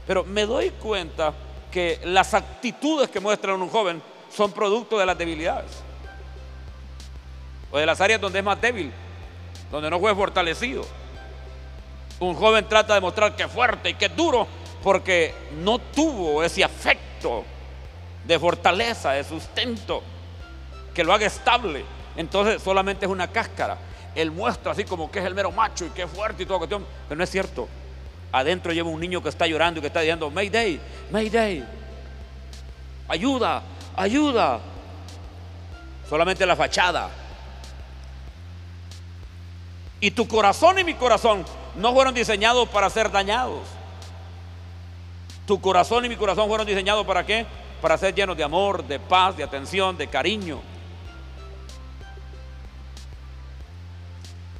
[0.07, 1.33] Pero me doy cuenta
[1.71, 4.03] que las actitudes que muestran un joven
[4.35, 5.83] son producto de las debilidades.
[7.71, 8.93] O de las áreas donde es más débil,
[9.71, 10.85] donde no fue fortalecido.
[12.21, 14.47] Un joven trata de mostrar que es fuerte y que es duro
[14.83, 17.45] porque no tuvo ese afecto
[18.25, 20.03] de fortaleza, de sustento,
[20.95, 21.85] que lo haga estable.
[22.17, 23.79] Entonces solamente es una cáscara.
[24.15, 26.59] Él muestra así como que es el mero macho y que es fuerte y toda
[26.59, 27.69] cuestión, pero no es cierto.
[28.33, 31.65] Adentro lleva un niño que está llorando y que está diciendo, Mayday, Mayday,
[33.07, 33.63] ayuda,
[33.95, 34.61] ayuda.
[36.09, 37.11] Solamente la fachada.
[40.01, 41.45] Y tu corazón y mi corazón
[41.77, 43.61] no fueron diseñados para ser dañados.
[45.47, 47.47] Tu corazón y mi corazón fueron diseñados para qué?
[47.81, 50.61] Para ser llenos de amor, de paz, de atención, de cariño.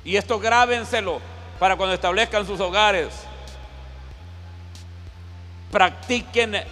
[0.05, 1.21] Y esto grábenselo
[1.59, 3.09] para cuando establezcan sus hogares.
[5.73, 6.63] Practiquen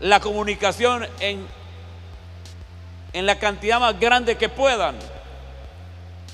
[0.00, 1.46] la comunicación en,
[3.12, 4.96] en la cantidad más grande que puedan.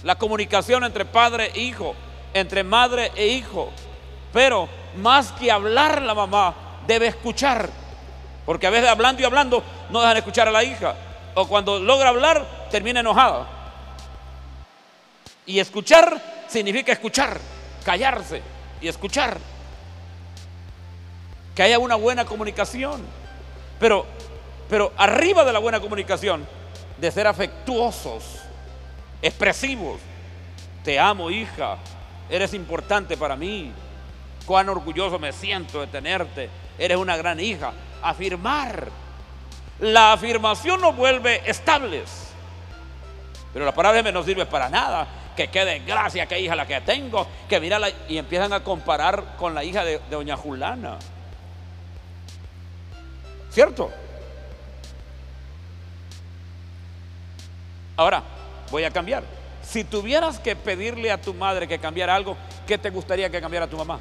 [0.02, 1.94] La comunicación entre padre e hijo,
[2.32, 3.70] entre madre e hijo.
[4.32, 6.54] Pero más que hablar la mamá,
[6.86, 7.68] debe escuchar.
[8.46, 10.94] Porque a veces hablando y hablando no dejan escuchar a la hija.
[11.34, 13.46] O cuando logra hablar, termina enojada.
[15.46, 17.38] Y escuchar significa escuchar,
[17.84, 18.40] callarse
[18.80, 19.49] y escuchar.
[21.54, 23.02] Que haya una buena comunicación.
[23.78, 24.06] Pero,
[24.68, 26.46] pero arriba de la buena comunicación,
[26.98, 28.40] de ser afectuosos,
[29.22, 30.00] expresivos.
[30.84, 31.78] Te amo, hija.
[32.28, 33.72] Eres importante para mí.
[34.46, 36.48] Cuán orgulloso me siento de tenerte.
[36.78, 37.72] Eres una gran hija.
[38.02, 38.88] Afirmar.
[39.80, 42.28] La afirmación nos vuelve estables.
[43.52, 45.06] Pero la palabra no sirve para nada.
[45.36, 47.26] Que qué desgracia, qué hija la que tengo.
[47.48, 50.98] Que mira y empiezan a comparar con la hija de, de doña Julana.
[53.50, 53.90] ¿Cierto?
[57.96, 58.22] Ahora,
[58.70, 59.24] voy a cambiar.
[59.62, 62.36] Si tuvieras que pedirle a tu madre que cambiara algo,
[62.66, 64.00] ¿qué te gustaría que cambiara tu mamá?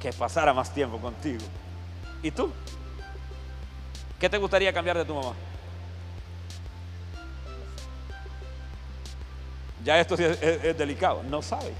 [0.00, 1.44] Que pasara más tiempo contigo.
[2.22, 2.52] ¿Y tú?
[4.18, 5.34] ¿Qué te gustaría cambiar de tu mamá?
[9.84, 11.72] Ya esto es delicado, no sabe.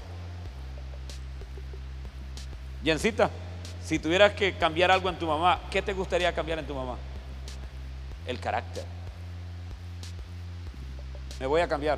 [2.81, 3.29] Yencita,
[3.89, 6.95] si tuvieras que cambiar algo en tu mamá, ¿qué te gustaría cambiar en tu mamá?
[8.27, 8.83] El carácter.
[11.39, 11.97] Me voy a cambiar.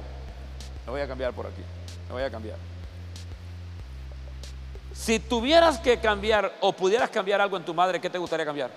[0.86, 1.62] Me voy a cambiar por aquí.
[2.08, 2.56] Me voy a cambiar.
[4.94, 8.72] Si tuvieras que cambiar o pudieras cambiar algo en tu madre, ¿qué te gustaría cambiar?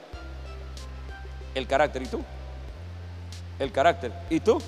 [1.54, 2.02] El carácter.
[2.02, 2.24] ¿Y tú?
[3.60, 4.12] El carácter.
[4.28, 4.60] ¿Y tú?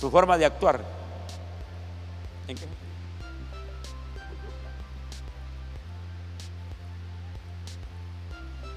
[0.00, 0.80] Su forma de actuar.
[2.48, 2.79] ¿En qué?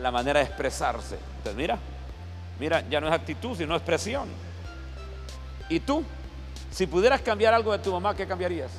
[0.04, 1.18] La manera de expresarse.
[1.38, 1.80] Entonces, mira,
[2.60, 4.28] mira, ya no es actitud, sino expresión.
[5.70, 6.04] ¿Y tú?
[6.72, 8.70] Si pudieras cambiar algo de tu mamá, ¿qué cambiarías?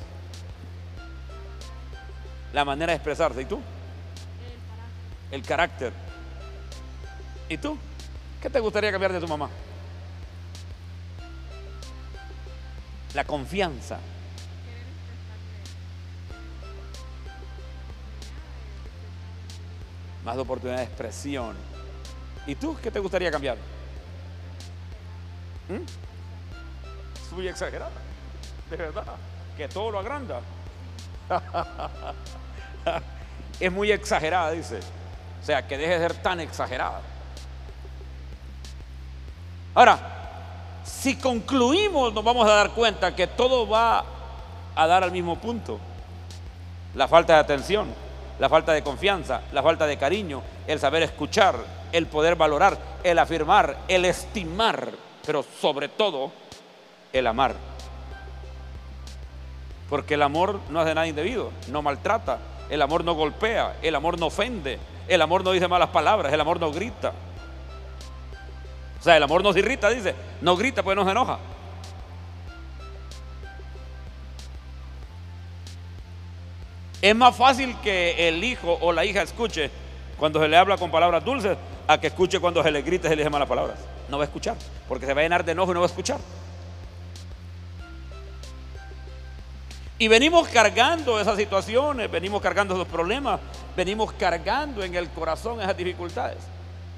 [2.53, 3.41] La manera de expresarse.
[3.41, 3.59] ¿Y tú?
[5.31, 5.91] El carácter.
[7.49, 7.75] ¿Y tú?
[8.39, 9.49] ¿Qué te gustaría cambiar de tu mamá?
[13.15, 13.97] La confianza.
[20.25, 21.55] Más de oportunidad de expresión.
[22.47, 23.57] ¿Y tú qué te gustaría cambiar?
[25.69, 25.83] ¿Mm?
[27.25, 27.91] Es muy exagerada.
[28.69, 29.05] De verdad.
[29.55, 30.41] Que todo lo agranda.
[33.59, 34.79] es muy exagerada, dice.
[35.41, 37.01] O sea, que deje de ser tan exagerada.
[39.75, 39.99] Ahora,
[40.83, 44.03] si concluimos, nos vamos a dar cuenta que todo va
[44.75, 45.79] a dar al mismo punto.
[46.95, 47.93] La falta de atención,
[48.39, 51.55] la falta de confianza, la falta de cariño, el saber escuchar,
[51.91, 54.91] el poder valorar, el afirmar, el estimar,
[55.25, 56.31] pero sobre todo
[57.13, 57.55] el amar.
[59.89, 64.19] Porque el amor no hace nada indebido, no maltrata, el amor no golpea, el amor
[64.19, 67.13] no ofende, el amor no dice malas palabras, el amor no grita.
[68.99, 71.37] O sea, el amor nos irrita, dice, no grita pues nos enoja.
[77.01, 79.69] Es más fácil que el hijo o la hija escuche
[80.17, 83.09] cuando se le habla con palabras dulces a que escuche cuando se le grita y
[83.09, 83.79] se le dice malas palabras.
[84.09, 84.55] No va a escuchar,
[84.87, 86.19] porque se va a llenar de enojo y no va a escuchar.
[89.97, 93.39] Y venimos cargando esas situaciones, venimos cargando esos problemas,
[93.77, 96.39] venimos cargando en el corazón esas dificultades.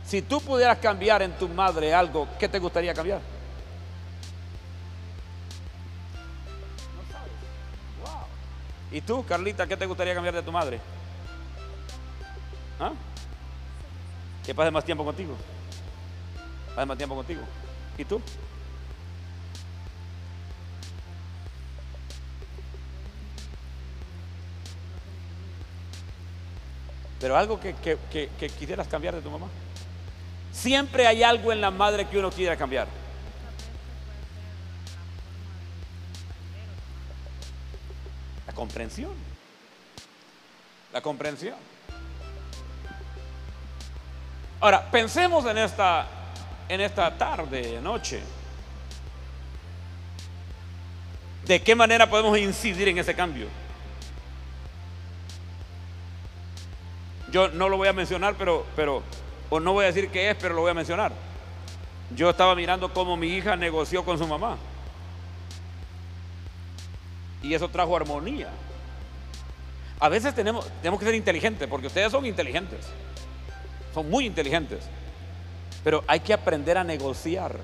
[0.04, 3.20] Si tú pudieras cambiar en tu madre algo, ¿qué te gustaría cambiar?
[6.96, 7.32] No sabes.
[8.02, 8.26] Wow.
[8.92, 10.80] ¿Y tú, Carlita, qué te gustaría cambiar de tu madre?
[12.80, 12.94] ¿Ah?
[14.46, 15.36] Que pase más tiempo contigo.
[16.76, 17.42] Pase más tiempo contigo.
[17.98, 18.22] ¿Y tú?
[27.20, 27.76] Pero algo que,
[28.58, 29.48] quisieras cambiar de tu mamá.
[30.52, 32.88] Siempre hay algo en la madre que uno quiera cambiar.
[38.58, 39.12] Comprensión.
[40.92, 41.56] La comprensión.
[44.60, 46.08] Ahora, pensemos en esta,
[46.68, 48.20] en esta tarde, noche.
[51.46, 53.48] ¿De qué manera podemos incidir en ese cambio?
[57.32, 59.04] Yo no lo voy a mencionar, pero, pero,
[59.52, 61.12] o no voy a decir qué es, pero lo voy a mencionar.
[62.16, 64.58] Yo estaba mirando cómo mi hija negoció con su mamá.
[67.44, 68.50] Y eso trajo armonía.
[70.00, 72.88] A veces tenemos, tenemos que ser inteligentes, porque ustedes son inteligentes.
[73.94, 74.88] Son muy inteligentes.
[75.84, 77.58] Pero hay que aprender a negociar.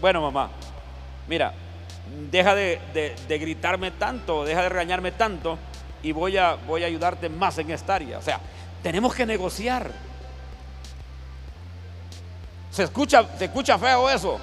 [0.00, 0.50] Bueno, mamá,
[1.28, 1.52] mira,
[2.30, 5.58] deja de, gritarme tanto, deja de regañarme tanto
[6.02, 8.18] y voy a, voy a ayudarte más en esta área.
[8.18, 8.40] O sea,
[8.82, 9.90] tenemos que negociar.
[12.70, 14.38] ¿Se escucha, ¿Se escucha feo eso?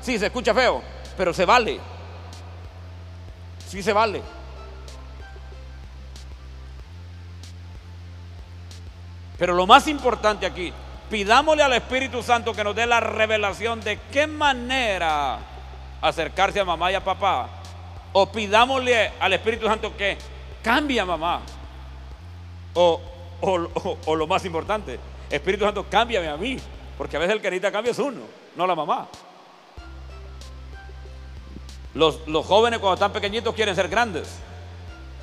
[0.00, 0.82] Sí, se escucha feo,
[1.16, 1.80] pero se vale.
[3.74, 4.22] Sí se vale.
[9.36, 10.72] Pero lo más importante aquí,
[11.10, 15.40] pidámosle al Espíritu Santo que nos dé la revelación de qué manera
[16.00, 17.48] acercarse a mamá y a papá.
[18.12, 20.18] O pidámosle al Espíritu Santo que
[20.62, 21.40] cambia mamá.
[22.74, 23.00] O,
[23.40, 26.58] o, lo más importante, Espíritu Santo, cámbiame a mí.
[26.96, 28.20] Porque a veces el que necesita cambio es uno,
[28.54, 29.08] no la mamá.
[31.94, 34.36] Los, los jóvenes cuando están pequeñitos quieren ser grandes.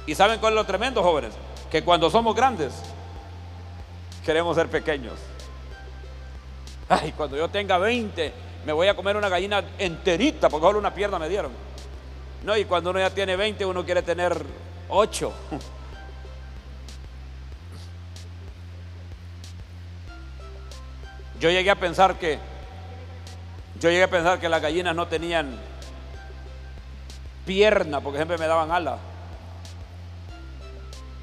[0.07, 1.33] ¿Y saben cuál es lo tremendo, jóvenes?
[1.69, 2.73] Que cuando somos grandes,
[4.25, 5.13] queremos ser pequeños.
[6.89, 8.33] Ay, cuando yo tenga 20,
[8.65, 11.51] me voy a comer una gallina enterita, porque solo una pierna me dieron.
[12.43, 14.43] No, y cuando uno ya tiene 20, uno quiere tener
[14.93, 15.31] Ocho.
[21.39, 22.39] Yo llegué a pensar que
[23.79, 25.57] yo llegué a pensar que las gallinas no tenían
[27.45, 28.99] pierna porque siempre me daban alas.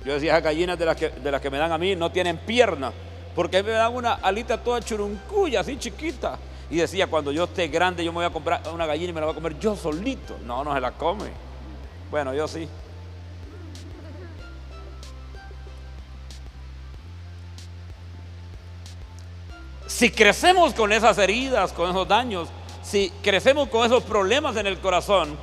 [0.05, 2.11] Yo decía, esas gallinas de las, que, de las que me dan a mí no
[2.11, 2.93] tienen pierna
[3.39, 6.41] porque me dan una alita toda churuncuya, así chiquita.
[6.71, 9.21] Y decía, cuando yo esté grande yo me voy a comprar una gallina y me
[9.21, 10.37] la voy a comer yo solito.
[10.45, 11.31] No, no se la come.
[12.11, 12.69] Bueno, yo sí.
[19.87, 22.49] Si crecemos con esas heridas, con esos daños,
[22.83, 25.37] si crecemos con esos problemas en el corazón,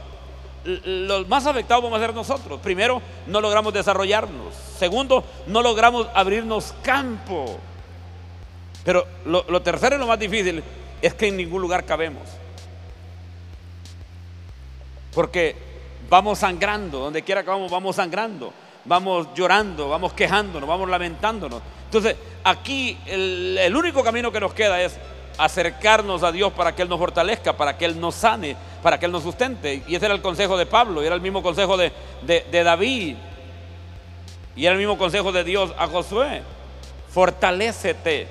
[0.65, 2.59] los más afectados vamos a ser nosotros.
[2.61, 4.53] Primero, no logramos desarrollarnos.
[4.77, 7.57] Segundo, no logramos abrirnos campo.
[8.83, 10.63] Pero lo, tercero y lo más difícil
[11.01, 12.23] es que en ningún lugar cabemos.
[15.13, 15.55] Porque
[16.09, 18.53] vamos sangrando, donde quiera que vamos, vamos sangrando,
[18.83, 21.61] vamos llorando, vamos quejándonos, vamos lamentándonos.
[21.85, 24.99] Entonces, aquí el único camino que nos queda es
[25.37, 28.55] acercarnos a Dios para que Él nos fortalezca, para que Él nos sane,
[28.85, 29.81] para que Él nos sustente.
[29.87, 33.15] Y ese era el consejo de Pablo, y era el mismo consejo de, de- David,
[34.55, 36.43] y era el mismo consejo de Dios a Josué.
[37.09, 38.27] Fortalécete,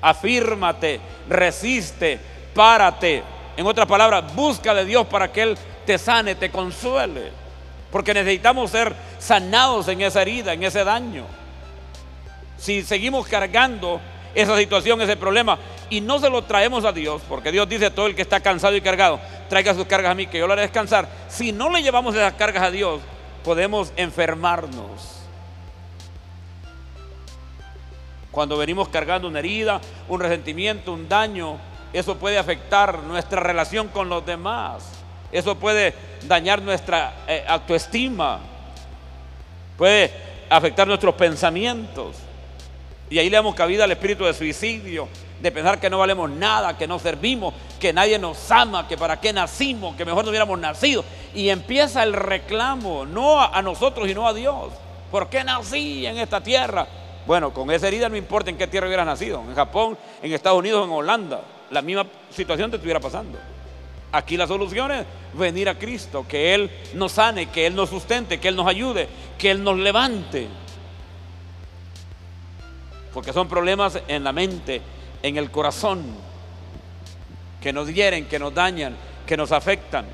[0.00, 2.18] afírmate, resiste,
[2.54, 3.22] párate.
[3.54, 7.30] En otras palabras, busca de Dios para que Él te sane, te consuele.
[7.90, 11.26] Porque necesitamos ser sanados en esa herida, en ese daño.
[12.56, 14.00] Si seguimos cargando
[14.34, 15.58] esa situación, ese problema,
[15.90, 18.74] y no se lo traemos a Dios, porque Dios dice todo el que está cansado
[18.76, 21.08] y cargado, traiga sus cargas a mí, que yo lo haré descansar.
[21.28, 23.00] Si no le llevamos esas cargas a Dios,
[23.44, 25.18] podemos enfermarnos.
[28.30, 31.58] Cuando venimos cargando una herida, un resentimiento, un daño,
[31.92, 34.84] eso puede afectar nuestra relación con los demás.
[35.30, 35.94] Eso puede
[36.26, 38.40] dañar nuestra eh, autoestima.
[39.76, 40.10] Puede
[40.48, 42.16] afectar nuestros pensamientos.
[43.12, 45.06] Y ahí le damos cabida al espíritu de suicidio,
[45.42, 49.20] de pensar que no valemos nada, que no servimos, que nadie nos ama, que para
[49.20, 51.04] qué nacimos, que mejor no hubiéramos nacido.
[51.34, 54.72] Y empieza el reclamo, no a, nosotros y no a Dios.
[55.10, 56.86] ¿Por qué nací en esta tierra?
[57.26, 60.60] Bueno, con esa herida no importa en qué tierra hubieras nacido, en Japón, en Estados
[60.60, 63.38] Unidos, en Holanda, la misma situación te estuviera pasando.
[64.10, 65.04] Aquí la solución es
[65.34, 69.06] venir a Cristo, que Él nos sane, que Él nos sustente, que Él nos ayude,
[69.36, 70.48] que Él nos levante.
[73.12, 74.80] Porque son problemas en la mente,
[75.22, 76.02] en el corazón,
[77.60, 78.96] que nos hieren, que nos dañan,
[79.26, 80.06] que nos afectan.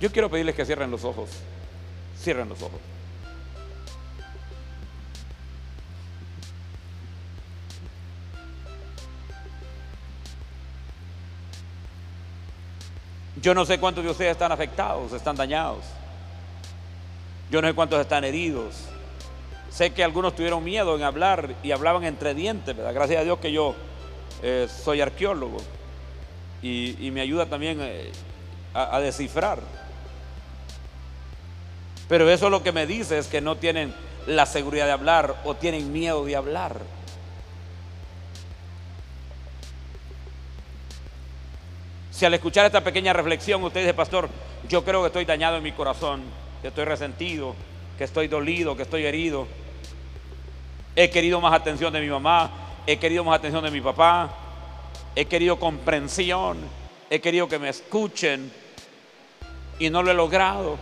[0.00, 1.30] Yo quiero pedirles que cierren los ojos.
[2.18, 2.80] Cierren los ojos.
[13.40, 15.84] Yo no sé cuántos de ustedes están afectados, están dañados.
[17.50, 18.88] Yo no sé cuántos están heridos.
[19.70, 22.94] Sé que algunos tuvieron miedo en hablar y hablaban entre dientes, ¿verdad?
[22.94, 23.74] Gracias a Dios que yo
[24.42, 25.58] eh, soy arqueólogo
[26.62, 28.10] y, me ayuda también eh,
[28.72, 29.58] a, a descifrar.
[32.08, 33.94] Pero eso lo que me dice es que no tienen
[34.26, 36.76] la seguridad de hablar o tienen miedo de hablar.
[42.10, 44.28] Si al escuchar esta pequeña reflexión usted dice, pastor,
[44.68, 46.22] yo creo que estoy dañado en mi corazón,
[46.64, 47.54] que estoy resentido,
[47.98, 49.46] que estoy dolido, que estoy herido,
[50.96, 52.50] he querido más atención de mi mamá,
[52.86, 54.30] he querido más atención de mi papá,
[55.14, 56.56] he querido comprensión,
[57.10, 58.50] he querido que me escuchen
[59.78, 60.78] y no lo he logrado.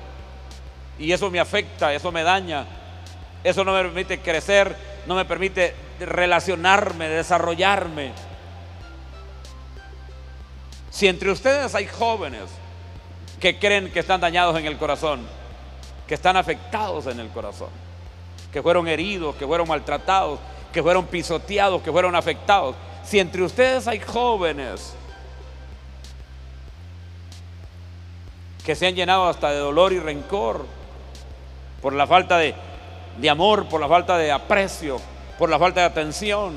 [1.00, 2.64] Y eso me afecta, eso me daña,
[3.42, 4.76] eso no me permite crecer,
[5.08, 8.12] no me permite relacionarme, desarrollarme.
[10.90, 12.44] Si entre ustedes hay jóvenes
[13.40, 15.41] que creen que están dañados en el corazón,
[16.12, 17.70] que están afectados en el corazón,
[18.52, 20.38] que fueron heridos, que fueron maltratados,
[20.70, 24.92] que fueron pisoteados, que fueron afectados, si entre ustedes hay jóvenes
[28.62, 30.66] que se han llenado hasta de dolor y rencor
[31.80, 32.54] por la falta de,
[33.30, 35.00] amor, por la falta de aprecio,
[35.38, 36.52] por la falta de atención,